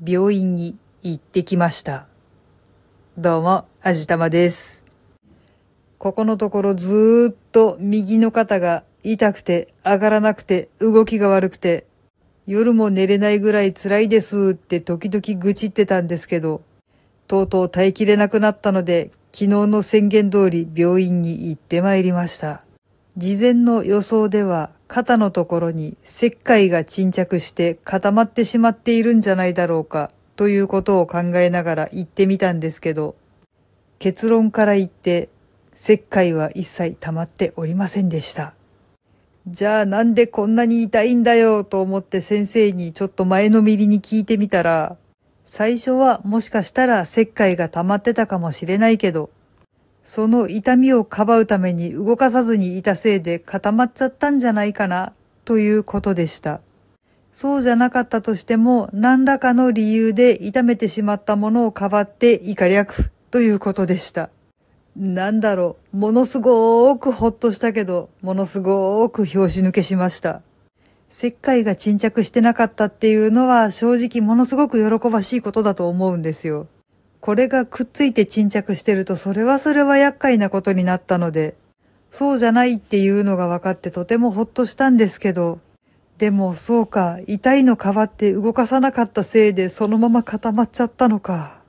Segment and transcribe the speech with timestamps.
[0.00, 2.06] 病院に行ってきました。
[3.18, 4.82] どうも、あじたまです。
[5.98, 11.86] ここのところずーっと右の肩が痛くて上がらなくて動きが悪くて
[12.46, 16.62] 夜も寝れないぐらい辛いですって時々愚痴ってたんですけど、
[17.28, 22.64] とうとう耐えきれなくなったので昨日の宣言通り病院に行ってまいりました。
[23.16, 33.14] 事前の予想では肩のところに石灰が沈着して固まってしまっているんじゃないだろうかということを考えながら行ってみたんですけど、
[33.98, 35.30] 結論から言って
[35.74, 38.52] 石灰は一切溜まっておりませんでした。
[39.48, 44.98] じゃあなんでこんなに痛いんだよと思って先生にちょっと前のめりに聞いてみたら、
[45.46, 49.30] 最初はもしかしたら石灰が溜まってたかもしれないけど、
[50.04, 55.12] その痛みをかばうために動かさずにいたせいで固まっちゃったんじゃないかな、
[55.44, 56.60] ということでした。
[57.32, 64.30] そうじゃなかったとしても、何らかの理由で痛めてしまったものをかばって以下略、ということでした。
[64.96, 70.42] なんだろう、ものすごーくほっとしたけど、ものすごーく拍子抜けしました。
[71.10, 76.66] 石灰が沈着してなかったっていうのは正直ものすごく喜ばしいことだと思うんですよ。
[77.22, 81.54] これがくっついて沈着してるとそれはそれは厄介なことになったので、
[82.10, 85.60] そうじゃないっていうのが分かってとてもほっとしたんですけど、
[86.18, 91.60] でもそうか、痛いのかばって動かさなかったせいでそのまま固まっちゃったのか。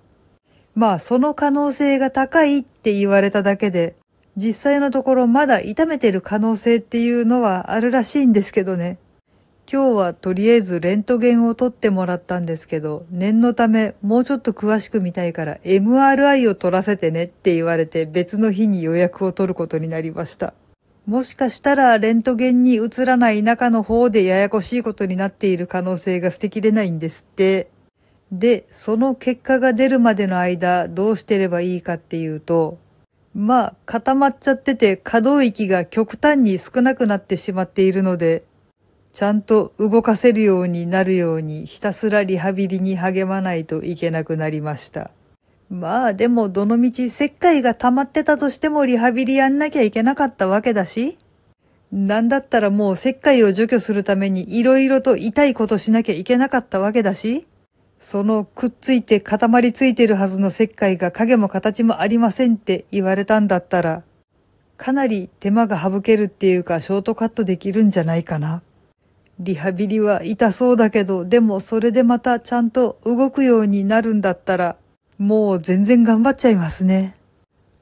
[0.73, 3.95] まあその可能性が高いって言われただけで、
[4.35, 8.97] 実際のところまだ痛めてる可能性っていうのはあるらしいんですけどね。
[9.71, 20.53] 今日はとりあえずレントゲンを取ってもらったんですけど、念のためもうちょっと詳しく見たいから MRI を取らせてねって言われて別の日に予約を取ることになりました。
[21.05, 27.69] もしかしたらレントゲンに映らない中の方でややこしいことになっている可能性が捨てきれないんですって。
[28.31, 32.77] で、その結果が出るまでの間どうしてればいいかっていうと、
[33.33, 38.43] まあ固まっちゃってて可動域が極端に少なくなってしまっているので、
[39.13, 45.11] ちゃんと動かせるようになるようにひたすらリハビリに励まないといけなくなりました。
[45.69, 51.19] まあでもどのみち石灰が溜まってたとしてもリハビリやんなきゃいけなかったわけだし、
[51.91, 57.45] なんだったらもう石灰を除去するために色々と痛いことしなきゃいけなかったわけだし、
[57.99, 64.01] そのくっついて固まりついてるはずの石灰が影も形もありませんって言われたんだったら、
[64.75, 68.63] かなり手間が省けるっていうかショートカットできるんじゃないかな。
[69.39, 74.75] リハビリは痛そうだけど、でもそれでまたちゃんと動くようになるんだったら、
[75.17, 77.15] もう全然頑張っちゃいますね。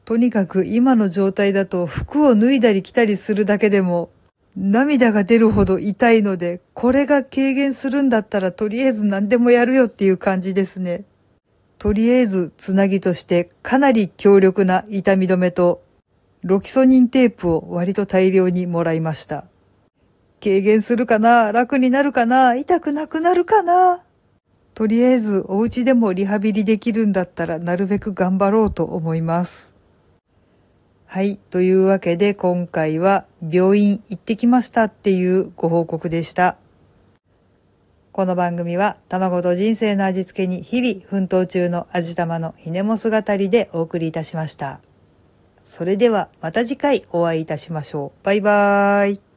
[0.06, 4.09] とにかく今の状態だと服を脱いだり着たりするだけでも
[4.57, 11.03] 涙が出るほど痛いので、これが軽減するんだったらとりあえず何でもやるよっていう感じですね。
[11.78, 15.81] とりあえずつなぎとしてかなり強力な痛み止めと
[16.44, 19.45] ロキソニンテープを割と大量にもらいました。
[20.44, 21.52] 軽減するかな？
[21.52, 22.56] 楽になるかな？
[22.56, 24.02] 痛くなくなるかな？
[24.74, 29.75] とりあえずお家でもリハビリできるんだったらなるべく頑張ろうと思います。
[31.06, 31.38] はい。
[31.50, 36.58] というわけで今回は病院行ってきましたっていうご報告でした。
[38.13, 44.79] この番組は卵と人生の味付けに日々奮闘中の味玉のひねも姿りでお送りいたしました。
[45.66, 48.25] それではまた次回お会いいたしましょう。
[48.25, 49.31] バイバーイ。